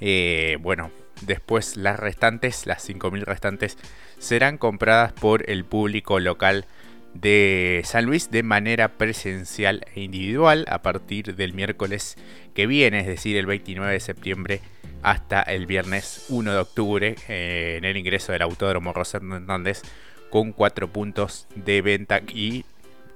Eh, 0.00 0.56
bueno, 0.60 0.90
después 1.22 1.76
las 1.76 1.98
restantes, 1.98 2.66
las 2.66 2.86
5.000 2.88 3.24
restantes, 3.24 3.78
serán 4.18 4.58
compradas 4.58 5.12
por 5.12 5.50
el 5.50 5.64
público 5.64 6.20
local 6.20 6.66
de 7.14 7.82
San 7.84 8.04
Luis 8.04 8.30
de 8.30 8.42
manera 8.42 8.88
presencial 8.88 9.86
e 9.94 10.02
individual 10.02 10.66
a 10.68 10.82
partir 10.82 11.34
del 11.36 11.54
miércoles 11.54 12.16
que 12.54 12.66
viene, 12.66 13.00
es 13.00 13.06
decir, 13.06 13.36
el 13.36 13.46
29 13.46 13.92
de 13.92 14.00
septiembre 14.00 14.60
hasta 15.02 15.42
el 15.42 15.66
viernes 15.66 16.26
1 16.28 16.52
de 16.52 16.58
octubre 16.58 17.16
eh, 17.28 17.76
en 17.78 17.84
el 17.84 17.96
ingreso 17.96 18.32
del 18.32 18.42
Autódromo 18.42 18.92
Rosendo 18.92 19.36
Hernández 19.36 19.82
con 20.30 20.52
4 20.52 20.88
puntos 20.88 21.46
de 21.54 21.82
venta 21.82 22.20
y 22.28 22.64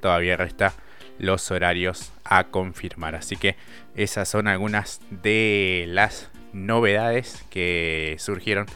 todavía 0.00 0.36
resta 0.36 0.74
los 1.18 1.50
horarios 1.50 2.12
a 2.24 2.44
confirmar. 2.44 3.16
Así 3.16 3.36
que 3.36 3.56
esas 3.96 4.28
son 4.28 4.46
algunas 4.46 5.00
de 5.10 5.86
las 5.88 6.30
novedades 6.52 7.44
que 7.50 8.16
surgieron 8.18 8.66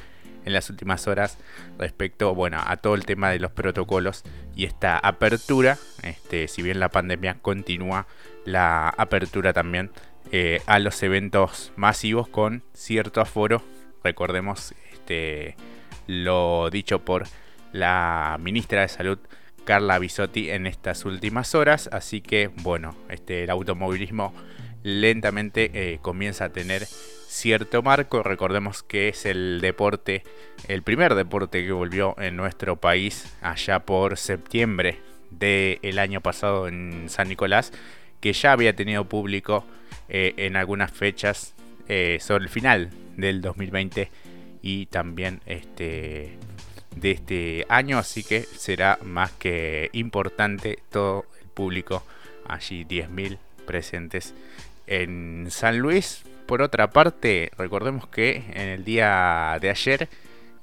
en 0.44 0.52
las 0.52 0.70
últimas 0.70 1.06
horas 1.06 1.38
respecto 1.78 2.34
bueno, 2.34 2.60
a 2.64 2.76
todo 2.76 2.94
el 2.94 3.04
tema 3.04 3.30
de 3.30 3.38
los 3.38 3.52
protocolos 3.52 4.22
y 4.54 4.64
esta 4.64 4.98
apertura. 4.98 5.78
Este, 6.02 6.48
si 6.48 6.62
bien 6.62 6.80
la 6.80 6.88
pandemia 6.88 7.38
continúa, 7.40 8.06
la 8.44 8.88
apertura 8.88 9.52
también 9.52 9.90
eh, 10.30 10.60
a 10.66 10.78
los 10.78 11.02
eventos 11.02 11.72
masivos 11.76 12.28
con 12.28 12.62
cierto 12.72 13.20
aforo. 13.20 13.62
Recordemos 14.02 14.74
este, 14.92 15.56
lo 16.06 16.70
dicho 16.70 17.04
por 17.04 17.24
la 17.72 18.38
ministra 18.40 18.82
de 18.82 18.88
Salud 18.88 19.18
Carla 19.64 19.98
Bisotti 19.98 20.50
en 20.50 20.66
estas 20.66 21.04
últimas 21.04 21.54
horas. 21.54 21.88
Así 21.92 22.20
que 22.20 22.48
bueno, 22.62 22.96
este, 23.08 23.44
el 23.44 23.50
automovilismo 23.50 24.34
lentamente 24.82 25.70
eh, 25.74 25.98
comienza 26.02 26.46
a 26.46 26.48
tener 26.50 26.86
cierto 27.32 27.82
marco. 27.82 28.22
Recordemos 28.22 28.82
que 28.82 29.08
es 29.08 29.24
el 29.24 29.60
deporte, 29.60 30.22
el 30.68 30.82
primer 30.82 31.14
deporte 31.14 31.64
que 31.64 31.72
volvió 31.72 32.14
en 32.18 32.36
nuestro 32.36 32.76
país 32.76 33.34
allá 33.40 33.80
por 33.80 34.18
septiembre 34.18 35.00
del 35.30 35.98
año 35.98 36.20
pasado 36.20 36.68
en 36.68 37.08
San 37.08 37.28
Nicolás, 37.28 37.72
que 38.20 38.32
ya 38.34 38.52
había 38.52 38.76
tenido 38.76 39.08
público 39.08 39.64
eh, 40.08 40.34
en 40.36 40.56
algunas 40.56 40.92
fechas 40.92 41.54
eh, 41.88 42.18
sobre 42.20 42.44
el 42.44 42.50
final 42.50 42.90
del 43.16 43.40
2020 43.40 44.10
y 44.60 44.86
también 44.86 45.40
este 45.46 46.38
de 46.94 47.10
este 47.10 47.66
año. 47.70 47.98
Así 47.98 48.22
que 48.22 48.42
será 48.42 48.98
más 49.02 49.32
que 49.32 49.88
importante 49.94 50.80
todo 50.90 51.24
el 51.40 51.48
público. 51.48 52.04
Allí 52.46 52.84
10.000 52.84 53.38
presentes 53.64 54.34
en 54.86 55.46
San 55.48 55.78
Luis 55.78 56.24
por 56.46 56.62
otra 56.62 56.90
parte 56.90 57.50
recordemos 57.56 58.06
que 58.06 58.44
en 58.54 58.68
el 58.68 58.84
día 58.84 59.58
de 59.60 59.70
ayer 59.70 60.08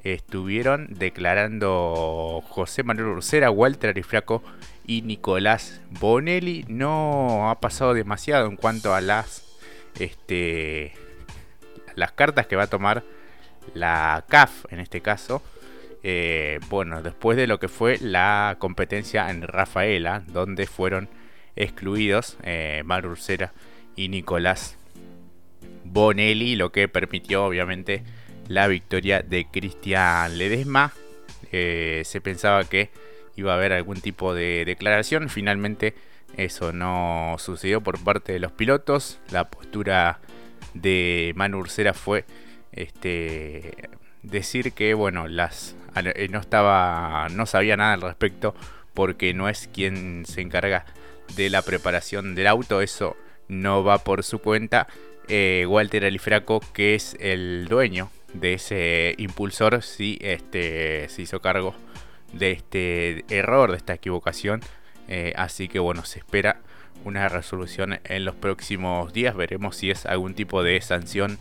estuvieron 0.03 0.87
declarando 0.91 2.41
José 2.47 2.83
Manuel 2.83 3.09
Ursera, 3.09 3.51
Walter 3.51 3.91
Arifraco 3.91 4.43
y 4.85 5.01
Nicolás 5.01 5.81
Bonelli. 5.89 6.65
No 6.67 7.49
ha 7.49 7.59
pasado 7.59 7.93
demasiado 7.93 8.47
en 8.47 8.55
cuanto 8.55 8.93
a 8.93 9.01
las, 9.01 9.45
este, 9.99 10.93
las 11.95 12.11
cartas 12.13 12.47
que 12.47 12.55
va 12.55 12.63
a 12.63 12.67
tomar 12.67 13.03
la 13.73 14.25
CAF 14.27 14.65
en 14.71 14.79
este 14.79 15.01
caso. 15.01 15.43
Eh, 16.01 16.59
bueno, 16.69 17.03
después 17.03 17.37
de 17.37 17.45
lo 17.45 17.59
que 17.59 17.67
fue 17.67 17.97
la 17.99 18.55
competencia 18.59 19.29
en 19.29 19.41
Rafaela, 19.41 20.23
donde 20.27 20.65
fueron 20.65 21.09
excluidos 21.55 22.37
eh, 22.43 22.83
Ursera 23.03 23.51
y 23.97 24.07
Nicolás 24.07 24.78
Bonelli, 25.99 26.55
lo 26.55 26.71
que 26.71 26.87
permitió 26.87 27.43
obviamente 27.43 28.03
la 28.47 28.67
victoria 28.67 29.21
de 29.21 29.47
Cristian 29.51 30.37
Ledesma. 30.37 30.93
Eh, 31.51 32.03
se 32.05 32.21
pensaba 32.21 32.63
que 32.63 32.89
iba 33.35 33.51
a 33.51 33.57
haber 33.57 33.73
algún 33.73 33.99
tipo 33.99 34.33
de 34.33 34.63
declaración. 34.63 35.27
Finalmente 35.27 35.95
eso 36.37 36.71
no 36.71 37.35
sucedió 37.37 37.81
por 37.81 38.01
parte 38.01 38.31
de 38.31 38.39
los 38.39 38.53
pilotos. 38.53 39.19
La 39.29 39.49
postura 39.49 40.21
de 40.73 41.33
Manu 41.35 41.59
Ursera 41.59 41.93
fue 41.93 42.23
este, 42.71 43.89
decir 44.23 44.71
que 44.71 44.93
bueno, 44.93 45.27
las, 45.27 45.75
eh, 45.97 46.29
no 46.31 46.39
estaba, 46.39 47.27
no 47.29 47.45
sabía 47.45 47.75
nada 47.75 47.95
al 47.95 48.01
respecto 48.01 48.55
porque 48.93 49.33
no 49.33 49.49
es 49.49 49.69
quien 49.73 50.25
se 50.25 50.39
encarga 50.39 50.85
de 51.35 51.49
la 51.49 51.61
preparación 51.61 52.35
del 52.35 52.47
auto. 52.47 52.79
Eso 52.79 53.17
no 53.49 53.83
va 53.83 53.97
por 53.97 54.23
su 54.23 54.39
cuenta. 54.39 54.87
Eh, 55.29 55.65
Walter 55.67 56.05
Alifraco, 56.05 56.59
que 56.73 56.95
es 56.95 57.15
el 57.19 57.67
dueño 57.69 58.09
de 58.33 58.53
ese 58.53 59.13
impulsor, 59.19 59.83
sí 59.83 60.17
este, 60.21 61.07
se 61.09 61.21
hizo 61.21 61.39
cargo 61.39 61.75
de 62.33 62.51
este 62.51 63.25
error, 63.29 63.69
de 63.71 63.77
esta 63.77 63.93
equivocación. 63.93 64.61
Eh, 65.07 65.33
así 65.35 65.67
que 65.67 65.79
bueno, 65.79 66.03
se 66.03 66.19
espera 66.19 66.61
una 67.05 67.29
resolución 67.29 67.99
en 68.03 68.25
los 68.25 68.35
próximos 68.35 69.13
días. 69.13 69.35
Veremos 69.35 69.75
si 69.75 69.91
es 69.91 70.05
algún 70.05 70.33
tipo 70.33 70.63
de 70.63 70.81
sanción 70.81 71.37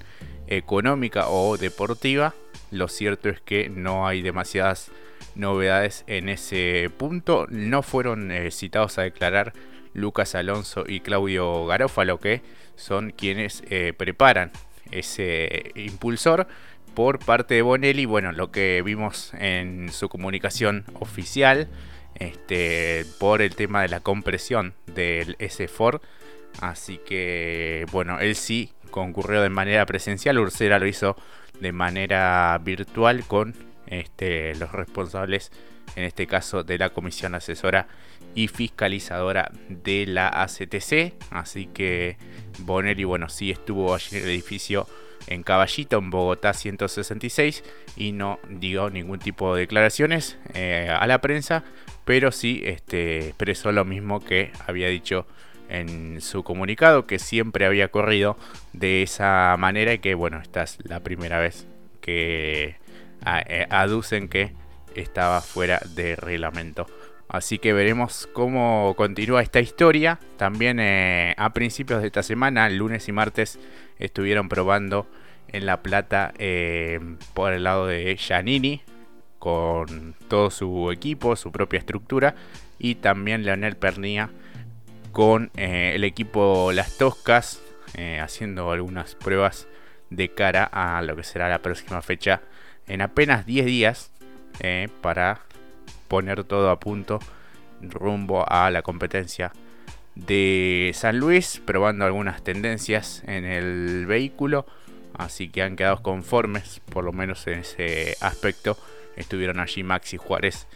económica 0.48 1.28
o 1.28 1.56
deportiva. 1.56 2.34
Lo 2.70 2.88
cierto 2.88 3.28
es 3.28 3.40
que 3.40 3.68
no 3.68 4.06
hay 4.06 4.22
demasiadas 4.22 4.90
novedades 5.34 6.04
en 6.06 6.28
ese 6.28 6.90
punto. 6.96 7.46
No 7.48 7.82
fueron 7.82 8.30
eh, 8.32 8.50
citados 8.50 8.98
a 8.98 9.02
declarar 9.02 9.52
Lucas 9.98 10.34
Alonso 10.34 10.84
y 10.86 11.00
Claudio 11.00 11.66
Garófalo, 11.66 12.18
que 12.18 12.42
son 12.76 13.10
quienes 13.10 13.62
eh, 13.68 13.92
preparan 13.96 14.52
ese 14.90 15.72
impulsor 15.74 16.46
por 16.94 17.18
parte 17.18 17.54
de 17.54 17.62
Bonelli. 17.62 18.06
Bueno, 18.06 18.32
lo 18.32 18.50
que 18.50 18.82
vimos 18.84 19.32
en 19.34 19.90
su 19.92 20.08
comunicación 20.08 20.84
oficial 20.94 21.68
este, 22.14 23.04
por 23.18 23.42
el 23.42 23.54
tema 23.54 23.82
de 23.82 23.88
la 23.88 24.00
compresión 24.00 24.74
del 24.86 25.36
S4. 25.38 26.00
Así 26.60 26.98
que, 26.98 27.86
bueno, 27.92 28.18
él 28.20 28.34
sí 28.34 28.72
concurrió 28.90 29.42
de 29.42 29.50
manera 29.50 29.86
presencial, 29.86 30.38
Ursera 30.38 30.78
lo 30.78 30.86
hizo 30.86 31.16
de 31.60 31.72
manera 31.72 32.58
virtual 32.64 33.24
con 33.26 33.54
este, 33.90 34.54
los 34.56 34.72
responsables, 34.72 35.50
en 35.96 36.04
este 36.04 36.26
caso 36.26 36.64
de 36.64 36.78
la 36.78 36.90
Comisión 36.90 37.34
Asesora 37.34 37.88
y 38.34 38.48
Fiscalizadora 38.48 39.50
de 39.68 40.06
la 40.06 40.28
ACTC. 40.28 41.14
Así 41.30 41.66
que 41.66 42.16
Bonelli, 42.60 43.04
bueno, 43.04 43.28
sí 43.28 43.50
estuvo 43.50 43.94
allí 43.94 44.16
en 44.16 44.24
el 44.24 44.30
edificio 44.30 44.86
en 45.26 45.42
Caballito, 45.42 45.98
en 45.98 46.10
Bogotá 46.10 46.54
166, 46.54 47.62
y 47.96 48.12
no 48.12 48.38
dio 48.48 48.90
ningún 48.90 49.18
tipo 49.18 49.54
de 49.54 49.62
declaraciones 49.62 50.38
eh, 50.54 50.88
a 50.90 51.06
la 51.06 51.20
prensa, 51.20 51.64
pero 52.04 52.32
sí 52.32 52.62
este, 52.64 53.28
expresó 53.28 53.72
lo 53.72 53.84
mismo 53.84 54.20
que 54.24 54.52
había 54.66 54.88
dicho 54.88 55.26
en 55.68 56.20
su 56.20 56.42
comunicado, 56.44 57.06
que 57.06 57.18
siempre 57.18 57.66
había 57.66 57.88
corrido 57.88 58.38
de 58.72 59.02
esa 59.02 59.54
manera 59.58 59.92
y 59.92 59.98
que 59.98 60.14
bueno, 60.14 60.40
esta 60.40 60.62
es 60.62 60.78
la 60.84 61.00
primera 61.00 61.38
vez 61.38 61.66
que 62.00 62.76
aducen 63.70 64.28
que 64.28 64.52
estaba 64.94 65.40
fuera 65.40 65.80
de 65.94 66.16
reglamento. 66.16 66.86
Así 67.28 67.58
que 67.58 67.74
veremos 67.74 68.28
cómo 68.32 68.94
continúa 68.96 69.42
esta 69.42 69.60
historia. 69.60 70.18
También 70.38 70.80
eh, 70.80 71.34
a 71.36 71.52
principios 71.52 72.00
de 72.00 72.06
esta 72.06 72.22
semana, 72.22 72.68
lunes 72.70 73.06
y 73.08 73.12
martes, 73.12 73.58
estuvieron 73.98 74.48
probando 74.48 75.06
en 75.48 75.66
La 75.66 75.82
Plata 75.82 76.32
eh, 76.38 76.98
por 77.34 77.52
el 77.52 77.64
lado 77.64 77.86
de 77.86 78.16
Giannini 78.16 78.82
con 79.38 80.14
todo 80.28 80.50
su 80.50 80.90
equipo, 80.90 81.36
su 81.36 81.52
propia 81.52 81.78
estructura 81.78 82.34
y 82.78 82.96
también 82.96 83.44
Leonel 83.44 83.76
Pernía 83.76 84.30
con 85.12 85.50
eh, 85.56 85.92
el 85.94 86.04
equipo 86.04 86.72
Las 86.72 86.96
Toscas 86.98 87.62
haciendo 88.20 88.70
algunas 88.70 89.14
pruebas 89.14 89.66
de 90.10 90.28
cara 90.28 90.64
a 90.64 91.02
lo 91.02 91.16
que 91.16 91.24
será 91.24 91.48
la 91.48 91.62
próxima 91.62 92.00
fecha 92.02 92.42
en 92.88 93.00
apenas 93.00 93.46
10 93.46 93.66
días 93.66 94.10
para 95.00 95.42
poner 96.08 96.42
todo 96.44 96.70
a 96.70 96.80
punto 96.80 97.20
rumbo 97.80 98.44
a 98.50 98.70
la 98.70 98.82
competencia 98.82 99.52
de 100.14 100.90
San 100.94 101.18
Luis, 101.18 101.62
probando 101.64 102.04
algunas 102.04 102.42
tendencias 102.42 103.22
en 103.26 103.44
el 103.44 104.06
vehículo. 104.06 104.66
Así 105.14 105.48
que 105.48 105.62
han 105.62 105.76
quedado 105.76 106.02
conformes, 106.02 106.80
por 106.92 107.04
lo 107.04 107.12
menos 107.12 107.46
en 107.46 107.60
ese 107.60 108.16
aspecto. 108.20 108.76
Estuvieron 109.16 109.60
allí 109.60 109.82
Maxi 109.82 110.16
Juárez 110.16 110.66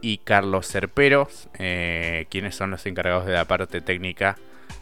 y 0.00 0.18
Carlos 0.18 0.66
Cerpero, 0.66 1.28
eh, 1.58 2.26
quienes 2.30 2.54
son 2.54 2.70
los 2.70 2.86
encargados 2.86 3.26
de 3.26 3.32
la 3.32 3.44
parte 3.44 3.80
técnica 3.80 4.36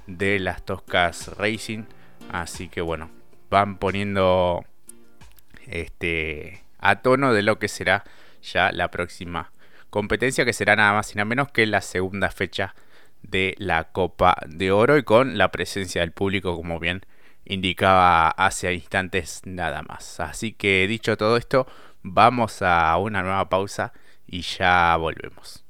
de 0.06 0.38
las 0.38 0.64
Toscas 0.64 1.36
Racing. 1.36 1.84
Así 2.30 2.68
que 2.68 2.80
bueno, 2.80 3.10
van 3.50 3.78
poniendo 3.78 4.64
este 5.66 6.62
a 6.78 6.96
tono 7.02 7.32
de 7.32 7.42
lo 7.42 7.58
que 7.58 7.68
será 7.68 8.04
ya 8.42 8.72
la 8.72 8.90
próxima 8.90 9.52
competencia 9.90 10.44
que 10.44 10.52
será 10.52 10.76
nada 10.76 10.92
más 10.92 11.12
y 11.12 11.16
nada 11.16 11.24
menos 11.24 11.50
que 11.50 11.66
la 11.66 11.80
segunda 11.80 12.30
fecha 12.30 12.74
de 13.22 13.54
la 13.58 13.84
Copa 13.84 14.36
de 14.46 14.70
Oro 14.70 14.96
y 14.96 15.02
con 15.02 15.38
la 15.38 15.50
presencia 15.50 16.02
del 16.02 16.12
público 16.12 16.54
como 16.56 16.78
bien 16.78 17.02
indicaba 17.44 18.28
hace 18.28 18.72
instantes 18.74 19.42
nada 19.44 19.82
más. 19.82 20.20
Así 20.20 20.52
que 20.52 20.86
dicho 20.86 21.16
todo 21.16 21.36
esto, 21.36 21.66
vamos 22.02 22.62
a 22.62 22.96
una 22.98 23.22
nueva 23.22 23.48
pausa 23.48 23.92
y 24.26 24.42
ya 24.42 24.96
volvemos. 24.96 25.67